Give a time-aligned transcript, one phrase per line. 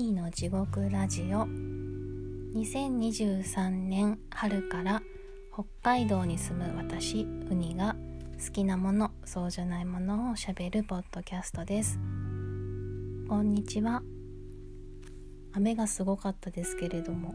[0.00, 1.46] ニの地獄ラジオ。
[2.54, 5.02] 2023年春から
[5.52, 7.94] 北海道に住む私ウニが
[8.42, 11.98] 好きなものそうじゃないものをしゃべるポッドキャストです。
[13.28, 14.02] こんにちは。
[15.52, 17.34] 雨がすごかったですけれども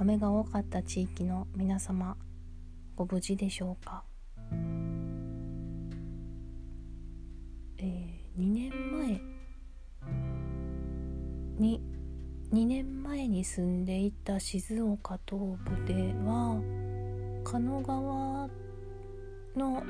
[0.00, 2.16] 雨が多かった地域の皆様
[2.96, 4.02] ご無事でしょうか？
[7.78, 9.33] えー、2年前
[11.58, 11.80] に
[12.52, 16.60] 2年前に住んでいた静岡東部では
[17.44, 18.48] 狩野川
[19.56, 19.82] の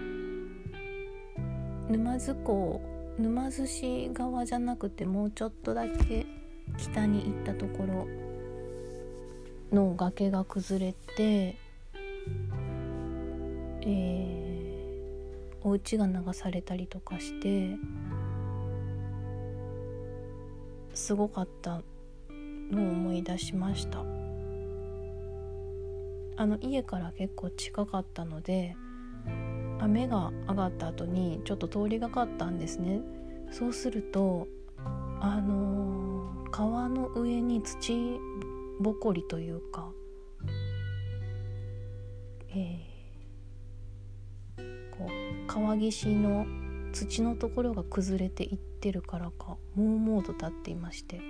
[1.89, 2.81] 沼津港
[3.19, 6.27] 沼津市側じゃなくてもうちょっとだけ
[6.79, 8.07] 北に行ったところ
[9.73, 11.57] の崖が崩れて、
[13.83, 17.77] えー、お家が流されたりとかして
[20.95, 21.83] すごかった
[22.71, 24.05] のを思い出しました。
[26.37, 28.75] あの家から結構近かったので
[29.79, 33.01] 雨が上がった後にちょっと通りがかったんですね。
[33.51, 34.49] そうすると
[35.21, 38.19] あのー、川の上に土
[38.81, 39.93] ぼこりというか、
[42.51, 46.45] えー、こう川岸の
[46.95, 51.21] 土のところが崩れていってるからかもうもうと立っていまして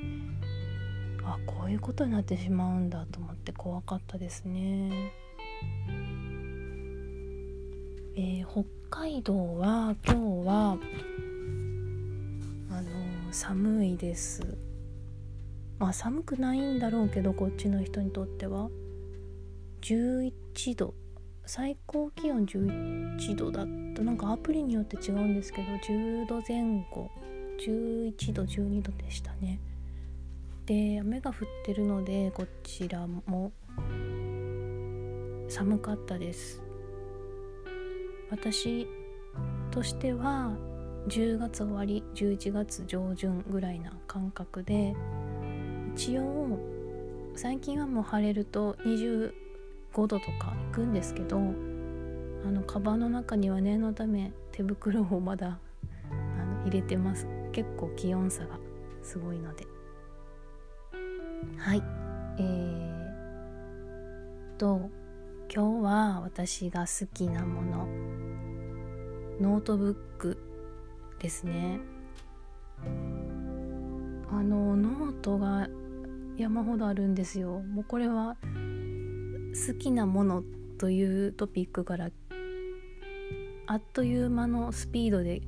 [1.24, 5.10] あこういうことになってしまうんだと思って怖かったですね。
[8.16, 10.78] えー、北海道は今日は
[12.70, 14.58] あの寒いです。
[15.78, 18.68] まあ寒くないんだろうけどこっちの人にとっては。
[19.80, 20.94] 11度。
[21.46, 24.02] 最高気温11度だった。
[24.02, 27.10] なんかアプリによって違うんですけど10度前後。
[27.60, 29.60] 11度12度でしたね。
[30.66, 33.52] で雨が降ってるのでこちらも
[35.48, 36.62] 寒かったです。
[38.30, 38.88] 私
[39.70, 40.56] としては
[41.08, 44.94] 10月終わり11月上旬ぐらいな感覚で
[45.94, 46.58] 一応
[47.36, 49.43] 最近はもう晴れると20
[49.94, 55.58] 5度とか行くんですけどあのカバンの中には念のため手袋をまだ
[56.10, 57.26] あの入れてます。
[57.52, 58.58] 結構気温差が
[59.02, 59.66] すごいので。
[61.56, 61.82] はい。
[62.38, 64.90] えー、と
[65.54, 67.86] 今日は私が好きなもの。
[69.40, 70.38] ノートブック
[71.18, 71.80] ですね。
[74.30, 75.68] あのノートが
[76.36, 77.60] 山ほどあるんですよ。
[77.60, 78.36] もうこれは
[79.54, 80.42] 好きなもの
[80.78, 82.10] というトピックから
[83.66, 85.42] あっという間のスピードで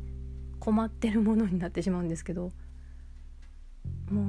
[0.61, 2.53] 困ってるものになってしまうんですけど
[4.11, 4.25] もう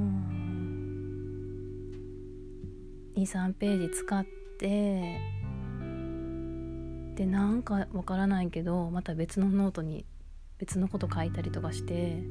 [3.20, 4.26] 23ページ使っ
[4.60, 5.20] て
[7.16, 10.06] でなんかわからないけどまた別のノートに
[10.58, 12.22] 別のこと書いたりとかしてっ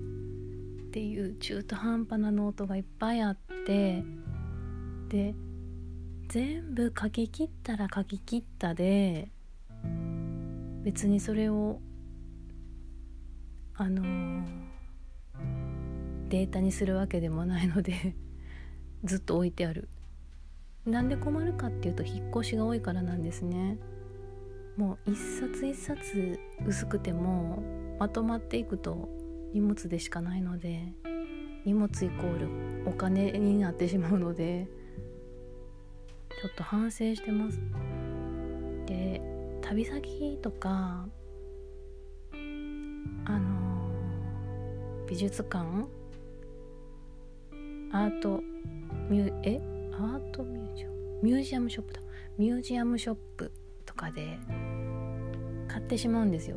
[0.90, 4.02] ていう中途半端なノートがいっぱいあって
[5.08, 5.34] で
[6.28, 9.28] 全部書き切ったら書き切ったで
[10.82, 11.80] 別にそれを
[13.78, 14.02] あの、
[16.30, 18.14] データにするわけでもないので
[19.04, 19.88] ずっと置いてある。
[20.86, 23.76] なんで困るかっていうと引っ越しが多いからなんですね。
[24.76, 27.62] もう一冊一冊薄くても
[27.98, 29.08] まとまっていくと
[29.52, 30.92] 荷物でしかないので
[31.64, 32.38] 荷物イコー
[32.84, 34.68] ルお金になってしまうので
[36.40, 37.58] ちょっと反省してます。
[38.86, 39.20] で
[39.62, 41.06] 旅先とか
[43.24, 43.90] あの
[45.08, 45.88] 美術館？
[47.92, 48.40] アート
[49.08, 49.60] ミュえ？
[49.92, 50.94] アートミュージアム？
[51.22, 52.00] ミュージアムショップだ。
[52.38, 53.50] ミュージアムショップ
[53.84, 54.38] とかで
[55.68, 56.56] 買ってしまうんですよ。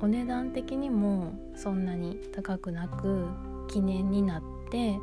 [0.00, 3.28] お値段的にもそんなに高くなく
[3.68, 4.98] 記念になって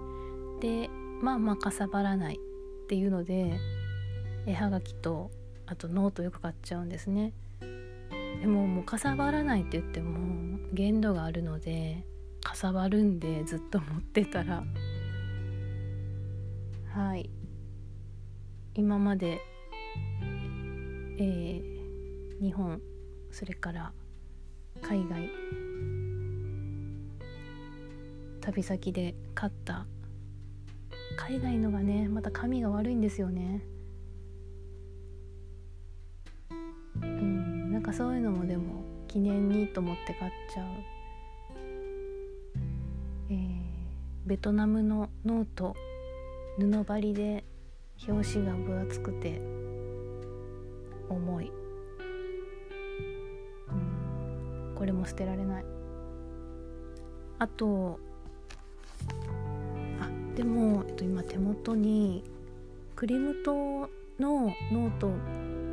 [0.59, 0.89] で
[1.21, 2.39] まあまあかさばらないっ
[2.88, 3.59] ていうので
[4.47, 5.29] 絵はがきと
[5.65, 7.33] あとノートよく買っちゃうんですね。
[8.39, 12.05] でももうかさばらないって言っても限度があるので
[12.41, 14.63] かさばるんでずっと持ってたら。
[16.94, 17.29] はい。
[18.73, 19.41] 今まで、
[21.19, 22.81] えー、日本
[23.31, 23.91] それから
[24.81, 25.29] 海外
[28.39, 29.85] 旅先で買った。
[31.17, 33.61] 海外のがねまた紙が悪いんですよね。
[37.88, 40.66] かそういうのもでも記念にと思って買っちゃう。
[43.30, 43.60] えー、
[44.25, 45.74] ベトナムのノート
[46.60, 47.45] 布張りで
[48.07, 49.39] 表紙が分厚くて
[51.10, 51.51] 重い、
[53.69, 53.74] う
[54.72, 55.66] ん、これも捨てられない。
[57.40, 58.00] あと
[60.01, 62.24] あでも、えっと、今手元に
[62.95, 63.54] クリムト
[64.19, 65.12] のノート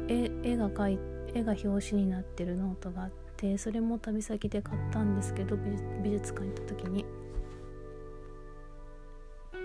[0.06, 5.56] 絵絵が描いて絵が表紙になってるノートがあってそれも旅先で買ったんですけど
[6.02, 7.04] 美術館行った時に。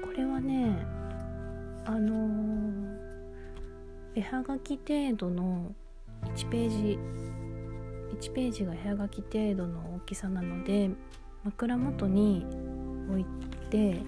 [0.03, 0.85] これはね
[1.85, 5.73] あのー、絵はがき程度の
[6.35, 6.99] 1ページ
[8.19, 10.89] 1ページが絵はがき程度の大きさなので
[11.43, 12.45] 枕元に
[13.09, 13.25] 置い
[13.69, 14.01] て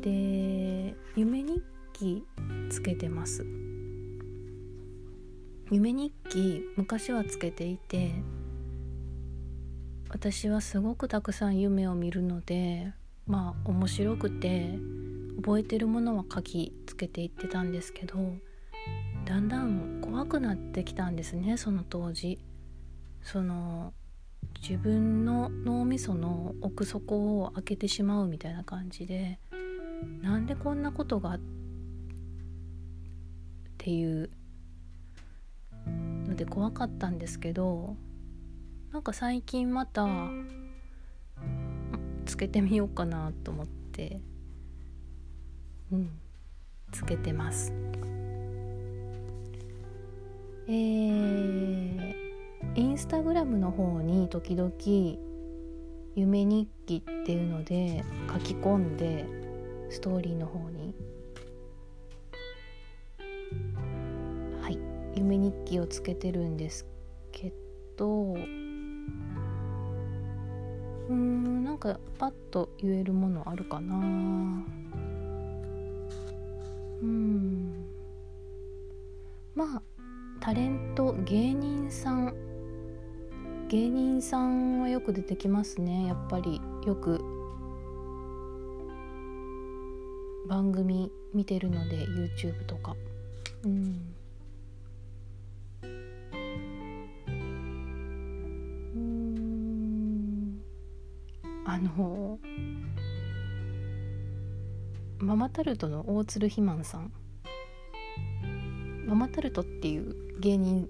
[0.00, 1.62] で夢日
[1.92, 2.24] 記
[2.70, 3.67] つけてます。
[5.70, 8.14] 夢日記昔はつけていて
[10.08, 12.92] 私はすごくたくさん夢を見るので
[13.26, 14.78] まあ面白くて
[15.36, 18.18] 覚えてるものは書きつけていってたんですけど
[19.26, 22.38] だんだん怖くなってきたんですねその当時。
[23.22, 23.92] その
[24.62, 29.38] 自分の脳みその奥底を開けてしまうみたいな感じで
[30.22, 31.40] なんでこんなことがっ
[33.76, 34.30] ていう
[36.38, 37.96] で怖かったんですけど
[38.92, 40.06] なんか最近また
[42.24, 44.20] つけてみようかなと思って
[45.92, 46.10] うん
[46.90, 47.74] つけてます。
[50.68, 52.14] えー、
[52.74, 54.72] インスタグラムの方に時々
[56.14, 59.26] 夢日記っていうので書き込んで
[59.90, 60.77] ストーリーの方に
[65.18, 66.86] 夢日記をつけてるんです
[67.32, 67.52] け
[67.96, 68.34] ど
[71.08, 73.96] うんなんかパッと言えるものあるかな。
[77.00, 77.86] うん。
[79.54, 79.82] まあ
[80.40, 82.34] タレント芸人さん。
[83.68, 86.06] 芸人さんはよく出てきますね。
[86.06, 87.20] やっぱりよく。
[90.46, 92.96] 番組見てるので YouTube とか。
[93.64, 94.17] うん。
[101.68, 102.38] あの
[105.18, 107.12] ママタルトの大鶴ひまんさん。
[109.04, 110.88] ママタルトっていう芸人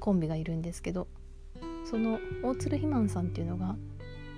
[0.00, 1.06] コンビがいるんですけど
[1.84, 3.76] その大鶴ひまんさんっていうのが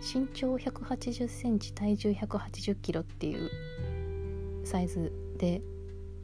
[0.02, 5.62] 身長1 8 0センチ体重1 8 0キロっていうサイズで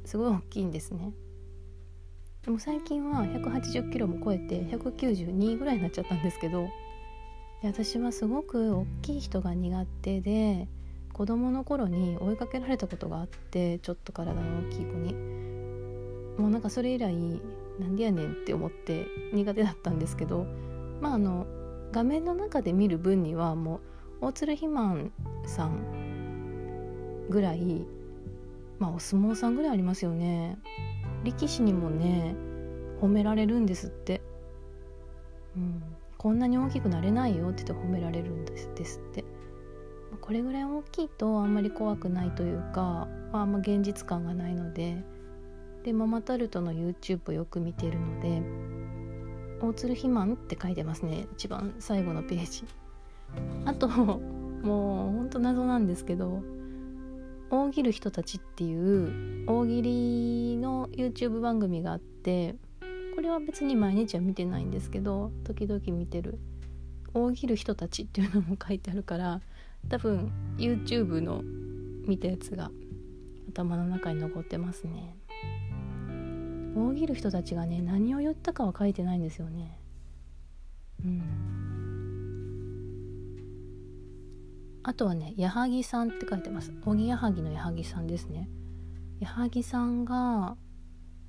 [0.05, 1.15] すごい大きいんですね。
[2.43, 6.69] でも最近は1 8 0キロも超えて192ぐらいになっちゃったんですけど
[7.63, 10.69] 私はすごく大きい人が苦手で
[11.13, 15.15] 子供の頃に追いかけられたことがあってちょっと体の大きい子に。
[16.39, 17.15] もうなんかそれ以来
[17.79, 20.47] なんでやねんって思って苦手だったんですけど
[21.01, 21.47] まああの
[21.93, 23.77] 画面の中で見る分にはも
[24.21, 25.13] う大鶴ひまん
[25.47, 27.85] さんぐらい
[28.79, 30.59] まあお相撲さんぐらいありますよね。
[31.23, 32.35] 力士にもね
[33.01, 34.21] 褒められるんですって、
[35.57, 35.83] うん、
[36.25, 39.25] こんなに大きくなれないよって言って褒められるんですですって
[40.21, 45.05] これぐらい大きいとあんまり怖くないというか、まあ、あんま現実感がないので。
[45.85, 48.43] でママタルトの YouTube をよく見てるので
[49.61, 51.27] 大鶴肥満って書いてますね。
[51.35, 52.65] 一番最後のページ。
[53.67, 54.19] あともう
[54.65, 56.43] ほんと謎なんですけど
[57.51, 62.57] 大喜利人たちっていう大喜利の YouTube 番組があって
[63.25, 66.39] れは別に毎日は見てないんですけど時々見てる。
[67.13, 69.41] 大喜利人たちっていうのも書いてあるから
[69.89, 71.43] 多分 YouTube の
[72.07, 72.71] 見たやつが
[73.51, 75.17] 頭の中に残ってますね。
[76.77, 79.79] 大喜利人たちがね何を言ったかは書いてないんですよね。
[81.05, 81.23] うん。
[84.83, 86.73] あとはね矢作さんって書いてます。
[86.85, 88.51] おぎやはぎの矢作さんですね。
[89.21, 90.57] 矢作さんが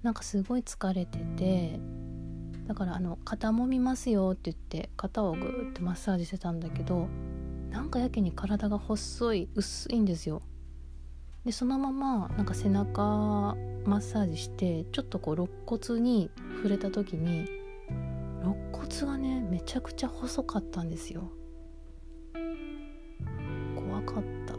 [0.06, 1.80] なんかすごい疲れてて
[2.68, 7.08] だからあの肩もみますよって言って肩をグーってマッサージしてたんだけど
[7.72, 10.44] なんかやけに体が細い薄いんですよ。
[11.44, 13.02] でそのままなんか背中
[13.84, 17.48] マッサージしてちょっとこう肋骨に触れた時に
[18.44, 21.32] 肋骨がねめちゃくちゃ細かったんですよ。
[23.76, 24.54] 怖かった。
[24.54, 24.58] っ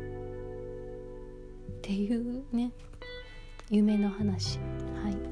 [1.83, 2.73] ていうね
[3.71, 4.59] 夢の話。
[5.03, 5.25] はい。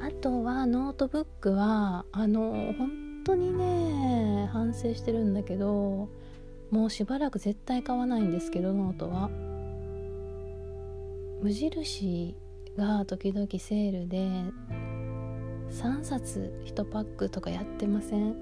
[0.00, 2.90] あとはノートブックはあの本
[3.24, 6.08] 当にね反省してるんだけど
[6.70, 9.30] もうしばらく絶対買わないんですけどノートは。
[11.42, 12.34] 無印
[12.76, 14.16] が時々セールで
[15.70, 18.34] 3冊1パックとかやってません？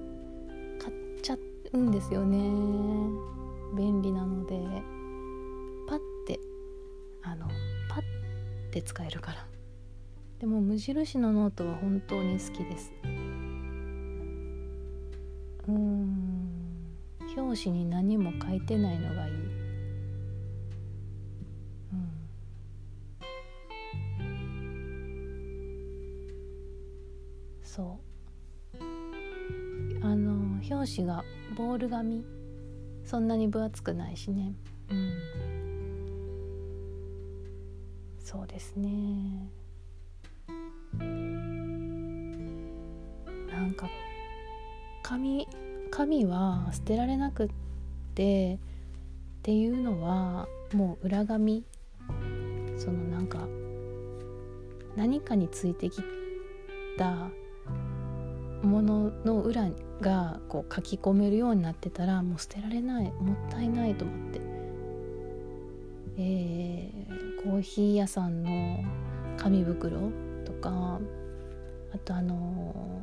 [0.79, 1.37] 買っちゃ
[1.73, 2.39] うんですよね。
[3.77, 4.59] 便利なので。
[5.87, 6.39] パッて
[7.23, 7.47] あの
[7.91, 9.47] パッて使えるから。
[10.45, 12.93] でも無印のノートは本当に好きです。
[15.67, 16.51] うん。
[17.35, 19.37] 表紙に何も書いてないのがいい、う
[21.97, 22.11] ん、
[27.63, 27.99] そ
[28.75, 28.85] う。
[30.05, 31.25] あの表紙が
[31.57, 32.23] ボール紙。
[33.03, 34.53] そんなに分厚くないしね。
[34.91, 35.11] うん。
[38.19, 39.64] そうですね。
[43.51, 43.89] なんか
[45.03, 45.47] 紙
[45.91, 47.49] 紙は捨てられなくっ
[48.15, 48.59] てっ
[49.43, 51.65] ていうのはもう裏紙。
[52.77, 53.39] そのなんか
[54.97, 56.03] 何かについてき
[56.99, 57.29] た
[58.63, 59.71] ものの裏
[60.01, 64.41] がこう書き込めるようになってたらもう捨てられないもったいないと思って、
[66.19, 68.85] えー、コーヒー屋さんの
[69.37, 70.11] 紙袋
[70.65, 70.99] か
[71.93, 73.03] あとあの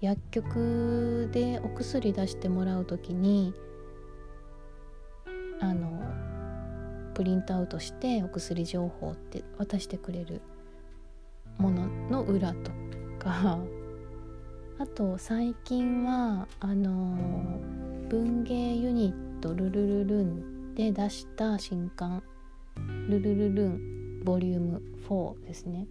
[0.00, 3.54] 薬局でお薬出してもらう時に
[5.60, 6.02] あの
[7.14, 10.42] プリントアウトしてお薬情報って渡してくれる
[11.58, 12.72] ものの裏と
[13.18, 13.58] か。
[14.78, 17.16] あと最近はあの
[18.10, 22.22] 文芸ユニットルルルルンで出した新刊
[23.08, 25.86] ルルルルンボリューム4ですね。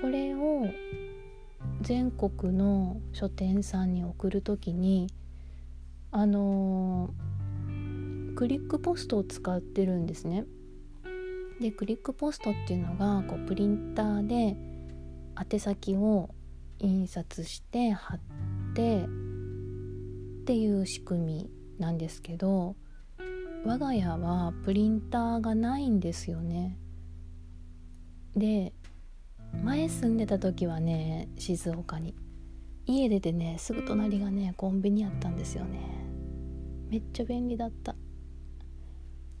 [0.00, 0.66] これを
[1.80, 5.08] 全国の書店さんに送る時に
[6.10, 10.44] あのー、クリックポストを使ってるんですね。
[11.60, 14.56] でクリックポストっていうのがこうプリンターで
[15.52, 16.34] 宛先を
[16.78, 18.20] 印刷して貼っ
[18.74, 19.08] てっ
[20.44, 22.76] ていう仕組みなんですけど
[23.64, 26.76] 我が家はプリンターがないんですよね。
[28.36, 28.72] で
[29.62, 32.14] 前住んでた時はね静岡に。
[32.86, 35.80] 家出てねすぐ隣がねコンビニやったんですよね。
[36.90, 37.94] めっちゃ便利だった。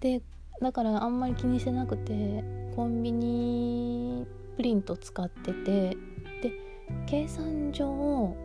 [0.00, 0.22] で
[0.60, 2.42] だからあんまり気にしてなくて
[2.74, 5.96] コンビニプリント使っててで
[7.06, 8.36] 計算上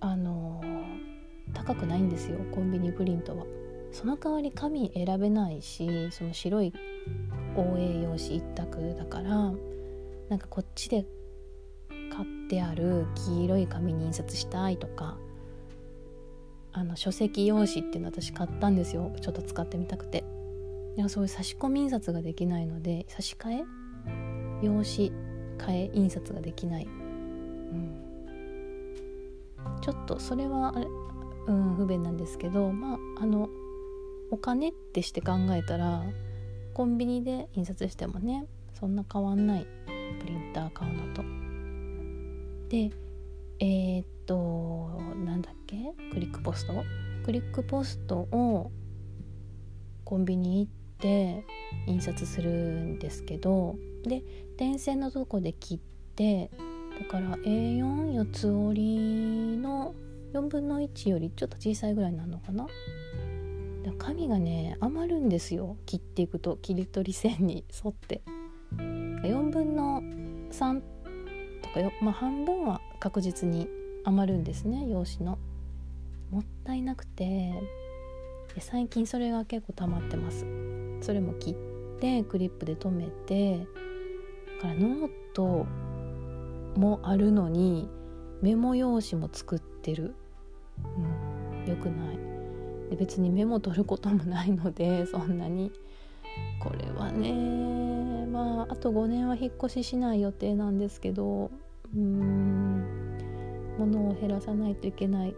[0.00, 0.62] あの
[1.52, 3.44] 高くないんですよコンビニプリントは。
[3.92, 6.72] その代わり紙選べないしその白い
[7.56, 9.52] OA 用紙一択だから
[10.28, 11.04] なんかこっちで
[12.10, 15.16] 買ってある黄色い紙に印刷したいとか
[16.72, 19.12] あの書籍用紙っていうの私買ったんですよ。
[19.20, 20.24] ちょっと使ってみたくて。
[20.96, 23.64] いやそういう差し込み印刷ができないので差し替え
[24.62, 25.10] 用紙
[25.58, 27.94] 替え印刷ができない、うん、
[29.80, 30.74] ちょっとそれは
[31.46, 33.48] うん、不便なんですけどまああの
[34.30, 36.04] お金ってして考えたら
[36.74, 39.66] コンビニで印刷してもねそんな変わんない。
[40.20, 41.22] プリンター買うのと。
[42.68, 42.90] で
[43.60, 45.76] えー、っとなんだっけ？
[46.12, 46.72] クリックポスト？
[47.24, 48.70] クリックポストを
[50.04, 51.44] コンビニ行って
[51.86, 54.22] 印刷するんですけどで
[54.58, 55.78] 電線のとこで切っ
[56.16, 56.50] て
[57.00, 59.94] だから A44 つ折りの
[60.32, 62.66] 4分の1よりちょっと小さいぐらいになるのかな？
[63.98, 65.76] 紙がね余るんですよ。
[65.86, 66.56] 切っていくと。
[66.56, 67.64] 切り取り線に。
[67.84, 68.22] 沿って。
[68.76, 70.02] 4分の
[70.50, 70.80] 3
[71.62, 73.68] とかよ、まあ、半分は確実に
[74.04, 74.86] 余るんですね。
[74.88, 75.38] 用紙の。
[76.30, 77.52] もったいなくて。
[78.58, 80.46] 最近それが結構溜まってます。
[81.00, 83.58] それも切ってクリップで留めて。
[83.58, 85.66] だからノート
[86.78, 87.88] もあるのに
[88.42, 90.14] メモ用紙も作ってる、
[91.64, 92.31] うん、よくない。
[92.92, 95.72] で別にメモ取ることもないので そんなに。
[96.62, 101.50] これはねまああと5年は引っ越ししない予定なんですけど
[101.94, 102.84] うーん
[103.78, 105.34] 物を減らさないといけない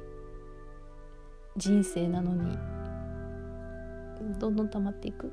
[1.56, 2.56] 人生なのに
[4.38, 5.32] どんどん溜まっていく。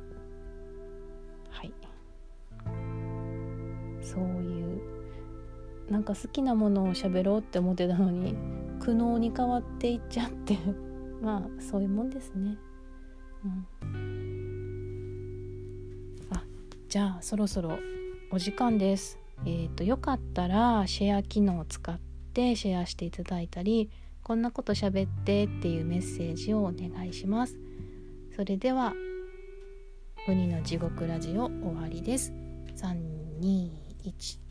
[1.49, 1.73] はい。
[4.01, 4.81] そういう
[5.89, 8.35] なんか好きなものを喋ろうって思ってたのに
[8.79, 10.57] 苦悩に変わっていっちゃって。
[11.21, 12.57] まあそういうもんですね。
[13.43, 13.67] うん、
[16.31, 16.43] あ
[16.87, 17.79] じゃあそろそろ
[18.31, 19.19] お時間です。
[19.45, 21.99] えーと、よかったらシェア機能を使っ
[22.33, 23.89] てシェアしていただいたり
[24.21, 27.57] こんなこと喋ってっていうメッセージをお願いします。
[28.35, 28.93] それでは
[30.27, 32.31] ウニの地獄ラジオ終わりです
[32.77, 34.50] 321